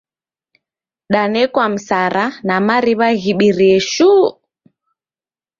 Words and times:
Danekwa 1.13 1.65
msara 1.73 2.25
na 2.47 2.55
mariw’a 2.67 3.09
ghibirie 3.21 3.77
shuu! 3.91 4.25